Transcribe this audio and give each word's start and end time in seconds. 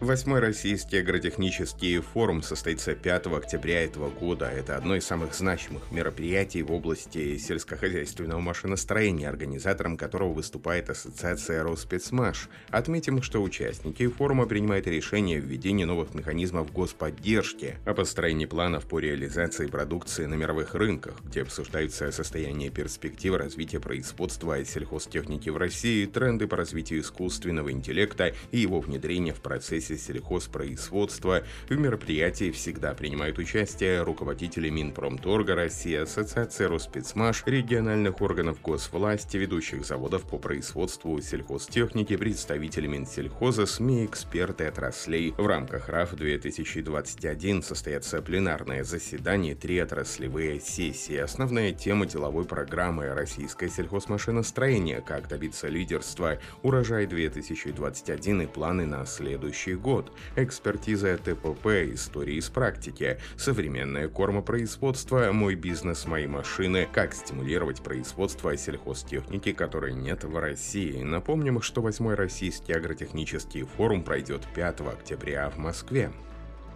Восьмой 0.00 0.40
российский 0.40 0.98
агротехнический 0.98 2.00
форум 2.00 2.42
состоится 2.42 2.94
5 2.94 3.28
октября 3.28 3.82
этого 3.82 4.10
года. 4.10 4.44
Это 4.44 4.76
одно 4.76 4.94
из 4.94 5.06
самых 5.06 5.32
значимых 5.34 5.90
мероприятий 5.90 6.62
в 6.62 6.70
области 6.70 7.38
сельскохозяйственного 7.38 8.40
машиностроения, 8.40 9.26
организатором 9.26 9.96
которого 9.96 10.34
выступает 10.34 10.90
Ассоциация 10.90 11.62
Роспецмаш. 11.62 12.50
Отметим, 12.68 13.22
что 13.22 13.42
участники 13.42 14.06
форума 14.06 14.44
принимают 14.44 14.86
решение 14.86 15.38
о 15.38 15.40
введении 15.40 15.84
новых 15.84 16.12
механизмов 16.12 16.70
господдержки, 16.74 17.76
о 17.86 17.94
построении 17.94 18.44
планов 18.44 18.84
по 18.84 18.98
реализации 18.98 19.66
продукции 19.66 20.26
на 20.26 20.34
мировых 20.34 20.74
рынках, 20.74 21.22
где 21.24 21.40
обсуждаются 21.40 22.12
состояние 22.12 22.68
перспективы 22.68 23.38
развития 23.38 23.80
производства 23.80 24.62
сельхозтехники 24.62 25.48
в 25.48 25.56
России, 25.56 26.04
тренды 26.04 26.46
по 26.46 26.58
развитию 26.58 27.00
искусственного 27.00 27.72
интеллекта 27.72 28.34
и 28.50 28.58
его 28.58 28.80
внедрения 28.80 29.32
в 29.32 29.40
процессе 29.40 29.85
процессе 29.86 29.96
сельхозпроизводства. 29.96 31.42
В 31.68 31.78
мероприятии 31.78 32.50
всегда 32.50 32.94
принимают 32.94 33.38
участие 33.38 34.02
руководители 34.02 34.68
Минпромторга 34.68 35.54
России, 35.54 35.94
Ассоциация 35.94 36.68
Роспецмаш, 36.68 37.44
региональных 37.46 38.20
органов 38.20 38.60
госвласти, 38.60 39.36
ведущих 39.36 39.84
заводов 39.84 40.22
по 40.22 40.38
производству 40.38 41.20
сельхозтехники, 41.20 42.16
представители 42.16 42.86
Минсельхоза, 42.86 43.66
СМИ, 43.66 44.06
эксперты 44.06 44.64
отраслей. 44.66 45.34
В 45.36 45.46
рамках 45.46 45.88
РАФ-2021 45.88 47.62
состоятся 47.62 48.22
пленарное 48.22 48.84
заседание, 48.84 49.54
три 49.54 49.78
отраслевые 49.78 50.60
сессии. 50.60 51.16
Основная 51.16 51.72
тема 51.72 52.06
деловой 52.06 52.44
программы 52.44 53.14
«Российское 53.14 53.68
сельхозмашиностроение. 53.68 55.00
Как 55.00 55.28
добиться 55.28 55.68
лидерства. 55.68 56.38
Урожай 56.62 57.06
2021 57.06 58.42
и 58.42 58.46
планы 58.46 58.86
на 58.86 59.04
следующий 59.04 59.75
год, 59.76 60.12
экспертиза 60.34 61.16
ТПП, 61.18 61.66
истории 61.94 62.36
из 62.36 62.48
практики, 62.48 63.18
современное 63.36 64.08
кормопроизводство, 64.08 65.30
мой 65.32 65.54
бизнес, 65.54 66.06
мои 66.06 66.26
машины, 66.26 66.88
как 66.92 67.14
стимулировать 67.14 67.82
производство 67.82 68.56
сельхозтехники, 68.56 69.52
которой 69.52 69.94
нет 69.94 70.24
в 70.24 70.36
России. 70.38 71.02
Напомним, 71.02 71.62
что 71.62 71.82
8 71.82 72.14
Российский 72.14 72.72
агротехнический 72.72 73.62
форум 73.62 74.02
пройдет 74.02 74.42
5 74.54 74.80
октября 74.80 75.50
в 75.50 75.58
Москве. 75.58 76.10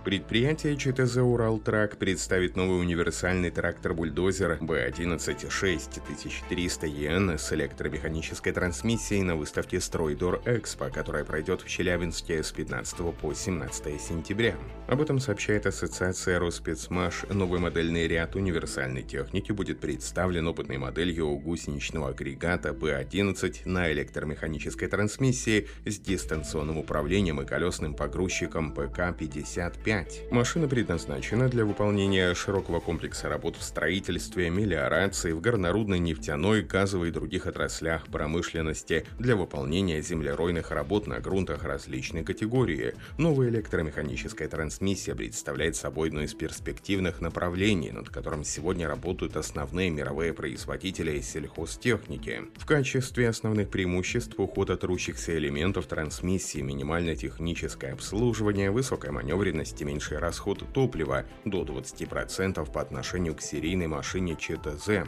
Предприятие 0.04 0.78
ЧТЗ 0.78 1.18
«Уралтрак» 1.18 1.98
представит 1.98 2.56
новый 2.56 2.80
универсальный 2.80 3.50
трактор-бульдозер 3.50 4.56
B11 4.58 5.46
6300EN 5.50 7.36
с 7.36 7.52
электромеханической 7.52 8.54
трансмиссией 8.54 9.20
на 9.22 9.36
выставке 9.36 9.78
«Стройдор 9.78 10.40
Экспо», 10.46 10.88
которая 10.88 11.26
пройдет 11.26 11.60
в 11.60 11.68
Челябинске 11.68 12.42
с 12.42 12.50
15 12.50 13.14
по 13.14 13.34
17 13.34 14.00
сентября. 14.00 14.56
Об 14.88 15.02
этом 15.02 15.20
сообщает 15.20 15.66
Ассоциация 15.66 16.38
Роспецмаш. 16.38 17.24
Новый 17.28 17.60
модельный 17.60 18.08
ряд 18.08 18.36
универсальной 18.36 19.02
техники 19.02 19.52
будет 19.52 19.80
представлен 19.80 20.48
опытной 20.48 20.78
моделью 20.78 21.36
гусеничного 21.36 22.08
агрегата 22.08 22.70
B11 22.70 23.68
на 23.68 23.92
электромеханической 23.92 24.88
трансмиссии 24.88 25.68
с 25.84 25.98
дистанционным 25.98 26.78
управлением 26.78 27.42
и 27.42 27.44
колесным 27.44 27.94
погрузчиком 27.94 28.72
ПК-55 28.72 29.89
5. 29.90 30.30
Машина 30.30 30.68
предназначена 30.68 31.48
для 31.48 31.64
выполнения 31.64 32.32
широкого 32.36 32.78
комплекса 32.78 33.28
работ 33.28 33.56
в 33.56 33.62
строительстве, 33.64 34.48
мелиорации, 34.48 35.32
в 35.32 35.40
горнорудной, 35.40 35.98
нефтяной, 35.98 36.62
газовой 36.62 37.08
и 37.08 37.10
других 37.10 37.48
отраслях 37.48 38.06
промышленности, 38.06 39.04
для 39.18 39.34
выполнения 39.34 40.00
землеройных 40.00 40.70
работ 40.70 41.08
на 41.08 41.18
грунтах 41.18 41.64
различной 41.64 42.22
категории. 42.22 42.94
Новая 43.18 43.48
электромеханическая 43.48 44.46
трансмиссия 44.46 45.16
представляет 45.16 45.74
собой 45.74 46.10
одно 46.10 46.22
из 46.22 46.34
перспективных 46.34 47.20
направлений, 47.20 47.90
над 47.90 48.10
которым 48.10 48.44
сегодня 48.44 48.86
работают 48.86 49.36
основные 49.36 49.90
мировые 49.90 50.32
производители 50.32 51.20
сельхозтехники. 51.20 52.42
В 52.58 52.64
качестве 52.64 53.28
основных 53.28 53.70
преимуществ 53.70 54.38
уход 54.38 54.70
от 54.70 54.82
трущихся 54.82 55.36
элементов 55.36 55.86
трансмиссии, 55.86 56.60
минимальное 56.60 57.16
техническое 57.16 57.92
обслуживание, 57.92 58.70
высокая 58.70 59.10
маневренность 59.10 59.79
и 59.80 59.84
меньший 59.84 60.18
расход 60.18 60.64
топлива 60.72 61.24
до 61.44 61.62
20% 61.62 62.70
по 62.70 62.80
отношению 62.80 63.34
к 63.34 63.42
серийной 63.42 63.86
машине 63.86 64.36
ЧТЗ. 64.36 65.06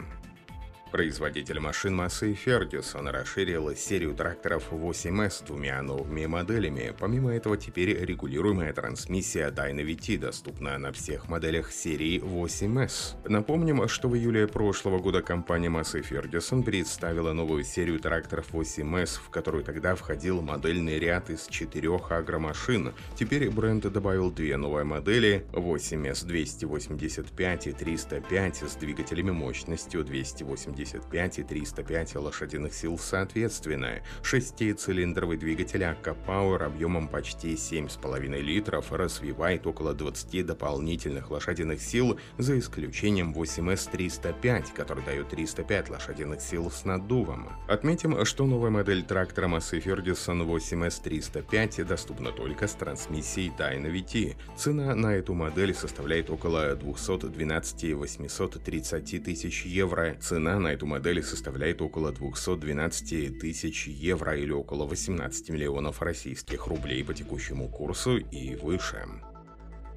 Производитель 0.93 1.59
машин 1.59 1.95
Массей 1.95 2.35
Фергюсон 2.35 3.07
расширил 3.07 3.75
серию 3.75 4.13
тракторов 4.13 4.65
8S 4.69 5.43
двумя 5.47 5.81
новыми 5.81 6.27
моделями. 6.27 6.93
Помимо 6.99 7.33
этого, 7.33 7.57
теперь 7.57 7.97
регулируемая 8.05 8.71
трансмиссия 8.73 9.49
Dynavit 9.49 10.19
доступна 10.19 10.77
на 10.77 10.91
всех 10.91 11.29
моделях 11.29 11.71
серии 11.71 12.21
8S. 12.21 13.27
Напомним, 13.27 13.87
что 13.87 14.07
в 14.07 14.15
июле 14.15 14.47
прошлого 14.47 14.99
года 14.99 15.23
компания 15.23 15.69
Massey 15.69 16.07
Ferguson 16.07 16.61
представила 16.61 17.33
новую 17.33 17.63
серию 17.63 17.99
тракторов 17.99 18.53
8S, 18.53 19.19
в 19.19 19.31
которую 19.31 19.63
тогда 19.63 19.95
входил 19.95 20.43
модельный 20.43 20.99
ряд 20.99 21.31
из 21.31 21.47
четырех 21.47 22.11
агромашин. 22.11 22.93
Теперь 23.15 23.49
бренд 23.49 23.91
добавил 23.91 24.29
две 24.29 24.57
новые 24.57 24.83
модели 24.83 25.43
8S 25.53 26.27
285 26.27 27.67
и 27.67 27.71
305 27.71 28.57
с 28.57 28.75
двигателями 28.75 29.31
мощностью 29.31 30.03
280 30.03 30.82
175 30.85 31.39
и 31.39 31.43
305 31.43 32.15
лошадиных 32.15 32.73
сил 32.73 32.97
соответственно. 32.97 34.01
Шестицилиндровый 34.21 35.37
двигатель 35.37 35.83
АК 35.83 36.15
Power 36.27 36.63
объемом 36.63 37.07
почти 37.07 37.53
7,5 37.53 38.41
литров 38.41 38.91
развивает 38.91 39.65
около 39.67 39.93
20 39.93 40.45
дополнительных 40.45 41.31
лошадиных 41.31 41.81
сил, 41.81 42.19
за 42.37 42.57
исключением 42.59 43.33
8S305, 43.33 44.73
который 44.75 45.03
дает 45.03 45.29
305 45.29 45.89
лошадиных 45.89 46.41
сил 46.41 46.69
с 46.69 46.85
наддувом. 46.85 47.49
Отметим, 47.67 48.25
что 48.25 48.45
новая 48.45 48.69
модель 48.69 49.03
трактора 49.03 49.47
Massey 49.47 49.83
Ferguson 49.83 50.45
8S305 50.45 51.83
доступна 51.85 52.31
только 52.31 52.67
с 52.67 52.73
трансмиссией 52.73 53.51
Dynavit. 53.57 54.35
Цена 54.55 54.95
на 54.95 55.15
эту 55.15 55.33
модель 55.33 55.73
составляет 55.73 56.29
около 56.29 56.75
212 56.75 57.93
830 57.93 59.23
тысяч 59.23 59.65
евро. 59.65 60.15
Цена 60.19 60.59
на 60.59 60.72
эту 60.73 60.85
модель 60.85 61.23
составляет 61.23 61.81
около 61.81 62.11
212 62.11 63.39
тысяч 63.39 63.87
евро 63.87 64.35
или 64.35 64.51
около 64.51 64.85
18 64.85 65.49
миллионов 65.49 66.01
российских 66.01 66.67
рублей 66.67 67.03
по 67.03 67.13
текущему 67.13 67.69
курсу 67.69 68.17
и 68.17 68.55
выше. 68.55 69.07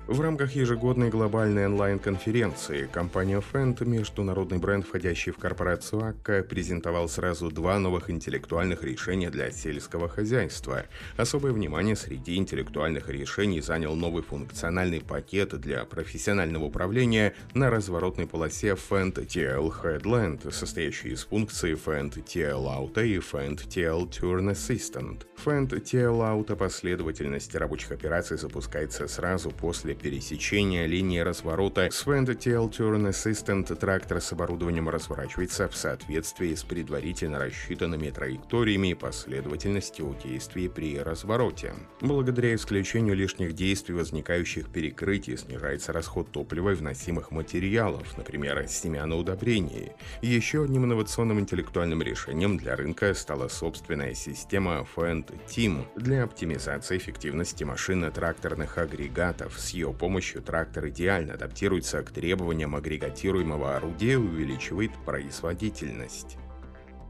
В 0.07 0.21
рамках 0.21 0.53
ежегодной 0.53 1.11
глобальной 1.11 1.67
онлайн-конференции 1.67 2.89
компания 2.93 3.43
Fendt, 3.53 3.85
международный 3.85 4.59
бренд, 4.59 4.87
входящий 4.87 5.33
в 5.33 5.37
корпорацию 5.39 6.01
АККА, 6.01 6.45
презентовал 6.45 7.09
сразу 7.09 7.51
два 7.51 7.81
новых 7.81 8.09
интеллектуальных 8.09 8.85
решения 8.85 9.31
для 9.31 9.51
сельского 9.51 10.09
хозяйства. 10.09 10.85
Особое 11.17 11.51
внимание 11.51 11.97
среди 11.97 12.37
интеллектуальных 12.37 13.09
решений 13.09 13.61
занял 13.61 13.97
новый 13.97 14.23
функциональный 14.23 15.01
пакет 15.01 15.61
для 15.61 15.85
профессионального 15.85 16.67
управления 16.67 17.35
на 17.55 17.69
разворотной 17.69 18.29
полосе 18.29 18.77
Fendt 18.77 19.27
TL 19.27 19.73
Headland, 19.83 20.53
состоящий 20.53 21.09
из 21.09 21.25
функций 21.25 21.73
Fendt 21.73 22.23
TL 22.25 22.65
Auto 22.65 23.05
и 23.05 23.19
Fendt 23.19 23.67
TL 23.67 24.09
Turn 24.09 24.53
Assistant. 24.53 25.27
Fendt 25.45 25.71
TL 25.71 26.21
Auto 26.21 26.55
последовательность 26.55 27.57
рабочих 27.57 27.91
операций 27.91 28.39
запускается 28.39 29.09
сразу 29.09 29.51
после 29.51 29.96
пересечения 29.97 30.87
линии 30.87 31.19
разворота 31.19 31.89
Свенда 31.91 32.33
TL 32.33 32.71
Turn 32.71 33.09
Assistant 33.09 33.75
трактор 33.75 34.21
с 34.21 34.33
оборудованием 34.33 34.89
разворачивается 34.89 35.69
в 35.69 35.77
соответствии 35.77 36.55
с 36.55 36.63
предварительно 36.63 37.39
рассчитанными 37.39 38.11
траекториями 38.11 38.89
и 38.89 38.95
последовательностью 38.95 40.17
действий 40.23 40.69
при 40.69 40.99
развороте. 40.99 41.75
Благодаря 42.01 42.55
исключению 42.55 43.17
лишних 43.17 43.55
действий, 43.55 43.95
возникающих 43.95 44.69
перекрытий, 44.69 45.37
снижается 45.37 45.93
расход 45.93 46.31
топлива 46.31 46.71
и 46.71 46.75
вносимых 46.75 47.31
материалов, 47.31 48.17
например, 48.17 48.67
семян 48.69 49.13
удобрений. 49.13 49.93
Еще 50.23 50.65
одним 50.65 50.85
инновационным 50.85 51.41
интеллектуальным 51.41 52.03
решением 52.03 52.57
для 52.57 52.77
рынка 52.77 53.15
стала 53.15 53.49
собственная 53.49 54.15
система 54.15 54.87
Fend 54.97 55.33
Team 55.49 55.85
для 55.97 56.25
оптимизации 56.25 56.97
эффективности 56.97 57.65
машинно-тракторных 57.65 58.79
агрегатов 58.79 59.59
с 59.59 59.71
ее 59.71 59.86
ее 59.87 59.93
помощью 59.93 60.43
трактор 60.43 60.89
идеально 60.89 61.35
адаптируется 61.35 62.03
к 62.03 62.11
требованиям 62.11 62.75
агрегатируемого 62.75 63.77
орудия 63.77 64.13
и 64.13 64.17
увеличивает 64.17 64.93
производительность. 65.05 66.37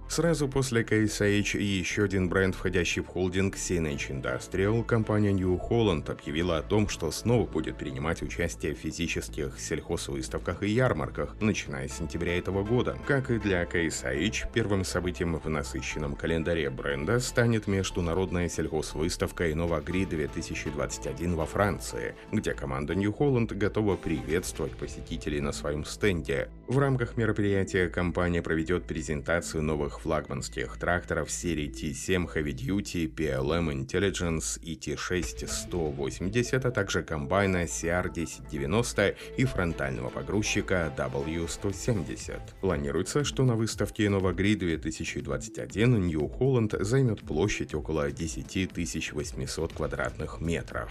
Сразу 0.08 0.48
после 0.48 0.82
KSH 0.82 1.60
еще 1.60 2.04
один 2.04 2.28
бренд, 2.28 2.54
входящий 2.54 3.02
в 3.02 3.06
холдинг 3.06 3.56
CNH 3.56 4.22
Industrial, 4.22 4.84
компания 4.84 5.32
New 5.32 5.60
Holland 5.68 6.10
объявила 6.10 6.58
о 6.58 6.62
том, 6.62 6.88
что 6.88 7.10
снова 7.10 7.44
будет 7.44 7.76
принимать 7.76 8.22
участие 8.22 8.74
в 8.74 8.78
физических 8.78 9.58
сельхозвыставках 9.58 10.62
и 10.62 10.70
ярмарках, 10.70 11.36
начиная 11.40 11.88
с 11.88 11.98
сентября 11.98 12.38
этого 12.38 12.62
года. 12.62 12.96
Как 13.06 13.30
и 13.30 13.38
для 13.38 13.64
KSH, 13.64 14.52
первым 14.54 14.84
событием 14.84 15.36
в 15.36 15.48
насыщенном 15.48 16.14
календаре 16.14 16.70
бренда 16.70 17.18
станет 17.18 17.66
международная 17.66 18.48
сельхозвыставка 18.48 19.50
Innovagri 19.50 20.06
2021 20.06 21.34
во 21.34 21.46
Франции, 21.46 22.14
где 22.30 22.54
команда 22.54 22.94
New 22.94 23.10
Holland 23.10 23.52
готова 23.54 23.96
приветствовать 23.96 24.76
посетителей 24.76 25.40
на 25.40 25.50
своем 25.50 25.84
стенде. 25.84 26.48
В 26.68 26.78
рамках 26.78 27.16
мероприятия 27.16 27.88
компания 27.88 28.42
проведет 28.42 28.86
презентацию 28.86 29.62
новых 29.62 30.00
флагманских 30.00 30.76
тракторов 30.78 31.30
серии 31.30 31.70
T7 31.70 32.26
Heavy 32.34 32.52
Duty, 32.52 33.08
PLM 33.08 33.72
Intelligence 33.72 34.58
и 34.60 34.74
T6 34.74 35.46
180, 35.46 36.66
а 36.66 36.70
также 36.72 37.04
комбайна 37.04 37.64
CR1090 37.64 39.16
и 39.36 39.44
фронтального 39.44 40.10
погрузчика 40.10 40.92
W170. 40.96 42.40
Планируется, 42.60 43.22
что 43.22 43.44
на 43.44 43.54
выставке 43.54 44.10
Новогри 44.10 44.56
2021 44.56 46.08
New 46.08 46.22
Holland 46.22 46.82
займет 46.82 47.20
площадь 47.20 47.74
около 47.74 48.10
10 48.10 49.12
800 49.12 49.72
квадратных 49.72 50.40
метров. 50.40 50.90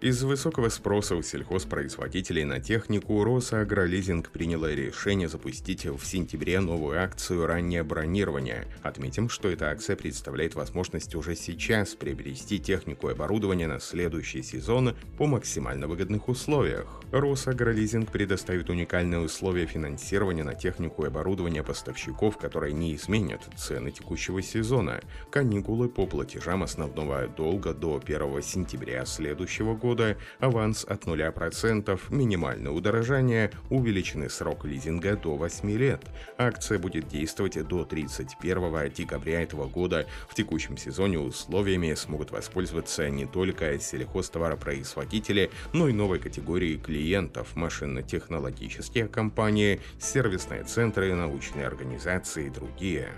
Из-за 0.00 0.28
высокого 0.28 0.68
спроса 0.68 1.16
у 1.16 1.22
сельхозпроизводителей 1.22 2.44
на 2.44 2.60
технику 2.60 3.24
Росагролизинг 3.24 4.30
приняла 4.30 4.70
решение 4.70 5.26
запустить 5.28 5.86
в 5.86 6.04
сентябре 6.04 6.60
новую 6.60 7.02
акцию 7.02 7.46
«Раннее 7.46 7.82
бронирование». 7.82 8.68
Отметим, 8.84 9.28
что 9.28 9.48
эта 9.48 9.72
акция 9.72 9.96
представляет 9.96 10.54
возможность 10.54 11.16
уже 11.16 11.34
сейчас 11.34 11.96
приобрести 11.96 12.60
технику 12.60 13.08
и 13.08 13.12
оборудование 13.12 13.66
на 13.66 13.80
следующий 13.80 14.40
сезон 14.44 14.94
по 15.16 15.26
максимально 15.26 15.88
выгодных 15.88 16.28
условиях. 16.28 17.02
Росагролизинг 17.10 18.12
предоставит 18.12 18.70
уникальные 18.70 19.18
условия 19.18 19.66
финансирования 19.66 20.44
на 20.44 20.54
технику 20.54 21.02
и 21.02 21.08
оборудование 21.08 21.64
поставщиков, 21.64 22.38
которые 22.38 22.72
не 22.72 22.94
изменят 22.94 23.40
цены 23.56 23.90
текущего 23.90 24.42
сезона. 24.42 25.00
Каникулы 25.32 25.88
по 25.88 26.06
платежам 26.06 26.62
основного 26.62 27.26
долга 27.26 27.74
до 27.74 28.00
1 28.00 28.42
сентября 28.42 29.04
следующего 29.04 29.74
года 29.74 29.87
года, 29.88 30.18
аванс 30.38 30.84
от 30.84 31.04
0%, 31.04 31.98
минимальное 32.10 32.70
удорожание, 32.70 33.50
увеличенный 33.70 34.28
срок 34.28 34.66
лизинга 34.66 35.16
до 35.16 35.34
8 35.36 35.70
лет. 35.78 36.02
Акция 36.36 36.78
будет 36.78 37.08
действовать 37.08 37.66
до 37.66 37.86
31 37.86 38.92
декабря 38.92 39.40
этого 39.40 39.66
года. 39.66 40.06
В 40.28 40.34
текущем 40.34 40.76
сезоне 40.76 41.18
условиями 41.18 41.94
смогут 41.94 42.32
воспользоваться 42.32 43.08
не 43.08 43.24
только 43.24 43.78
сельхозтоваропроизводители, 43.78 45.50
но 45.72 45.88
и 45.88 45.94
новой 45.94 46.18
категории 46.18 46.76
клиентов– 46.76 47.48
машинно-технологические 47.56 49.08
компании, 49.08 49.80
сервисные 49.98 50.64
центры, 50.64 51.14
научные 51.14 51.66
организации 51.66 52.48
и 52.48 52.50
другие. 52.50 53.08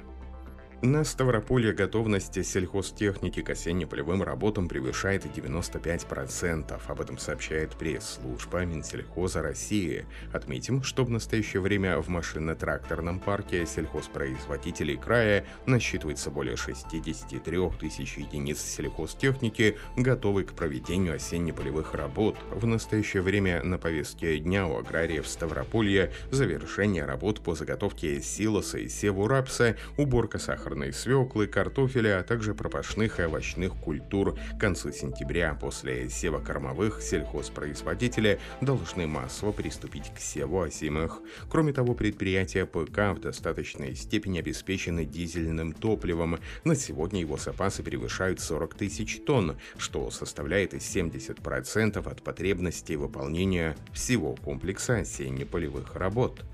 На 0.83 1.05
Ставрополье 1.05 1.75
готовность 1.75 2.43
сельхозтехники 2.43 3.43
к 3.43 3.51
осенне-полевым 3.51 4.23
работам 4.23 4.67
превышает 4.67 5.27
95%. 5.27 6.81
Об 6.87 7.01
этом 7.03 7.19
сообщает 7.19 7.77
пресс-служба 7.77 8.65
Минсельхоза 8.65 9.43
России. 9.43 10.07
Отметим, 10.33 10.83
что 10.83 11.05
в 11.05 11.11
настоящее 11.11 11.61
время 11.61 11.99
в 11.99 12.09
машинно-тракторном 12.09 13.21
парке 13.21 13.67
сельхозпроизводителей 13.67 14.97
края 14.97 15.45
насчитывается 15.67 16.31
более 16.31 16.57
63 16.57 17.59
тысяч 17.79 18.17
единиц 18.17 18.63
сельхозтехники, 18.63 19.77
готовой 19.99 20.45
к 20.45 20.55
проведению 20.55 21.17
осенне-полевых 21.17 21.93
работ. 21.93 22.39
В 22.51 22.65
настоящее 22.65 23.23
время 23.23 23.63
на 23.63 23.77
повестке 23.77 24.39
дня 24.39 24.67
у 24.67 24.79
аграриев 24.79 25.29
Ставрополья 25.29 26.11
завершение 26.31 27.05
работ 27.05 27.43
по 27.43 27.55
заготовке 27.55 28.23
силоса 28.23 28.79
и 28.79 28.89
севу 28.89 29.29
рапса, 29.29 29.77
уборка 29.99 30.39
сахара 30.39 30.70
сахарной 30.71 30.93
свеклы, 30.93 31.47
картофеля, 31.49 32.21
а 32.21 32.23
также 32.23 32.55
пропашных 32.55 33.19
и 33.19 33.25
овощных 33.25 33.75
культур. 33.75 34.37
К 34.57 34.61
концу 34.61 34.93
сентября 34.93 35.55
после 35.61 36.09
сева 36.09 36.39
кормовых 36.39 37.03
сельхозпроизводители 37.03 38.39
должны 38.61 39.09
массово 39.09 39.51
приступить 39.51 40.13
к 40.15 40.21
севу 40.21 40.63
осимых. 40.63 41.21
Кроме 41.51 41.73
того, 41.73 41.95
предприятия 41.95 42.67
ПК 42.67 43.17
в 43.17 43.21
достаточной 43.21 43.97
степени 43.97 44.39
обеспечены 44.39 45.05
дизельным 45.05 45.73
топливом. 45.73 46.39
На 46.65 46.77
сегодня 46.77 47.21
его 47.21 47.37
запасы 47.37 47.83
превышают 47.83 48.41
40 48.41 48.75
тысяч 48.75 49.21
тонн, 49.27 49.57
что 49.77 50.09
составляет 50.11 50.75
70% 50.75 52.09
от 52.09 52.23
потребностей 52.23 52.95
выполнения 52.95 53.77
всего 53.93 54.37
комплекса 54.37 54.99
осенне-полевых 54.99 55.97
работ. 55.97 56.45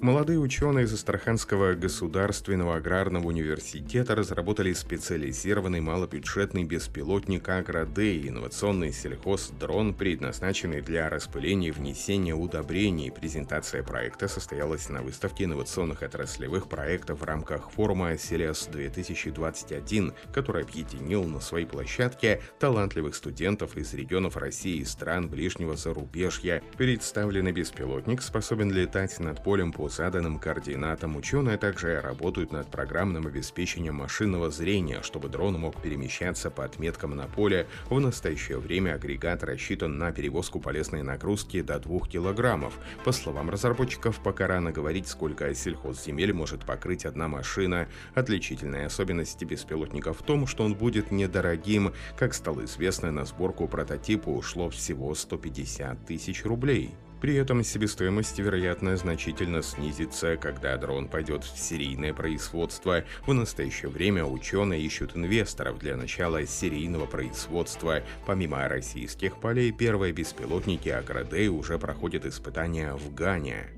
Молодые 0.00 0.38
ученые 0.38 0.84
из 0.84 0.92
Астраханского 0.92 1.72
государственного 1.72 2.76
аграрного 2.76 3.28
университета 3.28 4.14
разработали 4.14 4.74
специализированный 4.74 5.80
малобюджетный 5.80 6.64
беспилотник 6.64 7.48
«Агродей» 7.48 8.28
инновационный 8.28 8.92
сельхоздрон, 8.92 9.94
предназначенный 9.94 10.82
для 10.82 11.08
распыления 11.08 11.68
и 11.68 11.72
внесения 11.72 12.34
удобрений. 12.34 13.10
Презентация 13.10 13.82
проекта 13.82 14.28
состоялась 14.28 14.90
на 14.90 15.00
выставке 15.00 15.44
инновационных 15.44 16.02
отраслевых 16.02 16.68
проектов 16.68 17.20
в 17.20 17.24
рамках 17.24 17.70
форума 17.70 18.18
«Селес-2021», 18.18 20.12
который 20.32 20.64
объединил 20.64 21.24
на 21.24 21.40
своей 21.40 21.64
площадке 21.64 22.42
талантливых 22.58 23.14
студентов 23.14 23.78
из 23.78 23.94
регионов 23.94 24.36
России 24.36 24.76
и 24.76 24.84
стран 24.84 25.30
ближнего 25.30 25.74
зарубежья. 25.74 26.62
Представленный 26.76 27.52
беспилотник 27.52 28.20
способен 28.20 28.70
летать 28.70 29.18
над 29.20 29.42
полем 29.42 29.72
по 29.72 29.85
заданным 29.88 30.38
координатам 30.38 31.16
ученые 31.16 31.56
также 31.56 32.00
работают 32.00 32.52
над 32.52 32.68
программным 32.68 33.26
обеспечением 33.26 33.96
машинного 33.96 34.50
зрения, 34.50 35.02
чтобы 35.02 35.28
дрон 35.28 35.54
мог 35.58 35.80
перемещаться 35.80 36.50
по 36.50 36.64
отметкам 36.64 37.16
на 37.16 37.26
поле. 37.26 37.66
В 37.88 37.98
настоящее 38.00 38.58
время 38.58 38.94
агрегат 38.94 39.42
рассчитан 39.42 39.98
на 39.98 40.12
перевозку 40.12 40.60
полезной 40.60 41.02
нагрузки 41.02 41.62
до 41.62 41.78
2 41.78 42.00
килограммов. 42.06 42.74
По 43.04 43.12
словам 43.12 43.50
разработчиков, 43.50 44.20
пока 44.20 44.46
рано 44.46 44.72
говорить, 44.72 45.08
сколько 45.08 45.54
сельхозземель 45.54 46.32
может 46.32 46.64
покрыть 46.64 47.04
одна 47.04 47.28
машина. 47.28 47.88
Отличительная 48.14 48.86
особенность 48.86 49.42
беспилотника 49.42 50.12
в 50.12 50.22
том, 50.22 50.46
что 50.46 50.64
он 50.64 50.74
будет 50.74 51.10
недорогим. 51.10 51.92
Как 52.18 52.34
стало 52.34 52.64
известно, 52.64 53.10
на 53.10 53.24
сборку 53.24 53.68
прототипа 53.68 54.28
ушло 54.28 54.70
всего 54.70 55.14
150 55.14 56.06
тысяч 56.06 56.44
рублей. 56.44 56.94
При 57.20 57.34
этом 57.34 57.64
себестоимость, 57.64 58.38
вероятно, 58.38 58.96
значительно 58.96 59.62
снизится, 59.62 60.36
когда 60.36 60.76
дрон 60.76 61.08
пойдет 61.08 61.44
в 61.44 61.58
серийное 61.58 62.12
производство. 62.12 63.04
В 63.26 63.32
настоящее 63.32 63.90
время 63.90 64.24
ученые 64.24 64.82
ищут 64.82 65.16
инвесторов 65.16 65.78
для 65.78 65.96
начала 65.96 66.46
серийного 66.46 67.06
производства. 67.06 68.02
Помимо 68.26 68.68
российских 68.68 69.40
полей, 69.40 69.72
первые 69.72 70.12
беспилотники 70.12 70.88
Агродей 70.88 71.48
уже 71.48 71.78
проходят 71.78 72.26
испытания 72.26 72.92
в 72.94 73.14
Гане. 73.14 73.68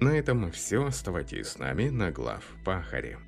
На 0.00 0.10
этом 0.10 0.50
все. 0.50 0.86
Оставайтесь 0.86 1.48
с 1.48 1.58
нами 1.58 1.88
на 1.88 2.10
глав 2.10 2.44
Пахаре. 2.64 3.18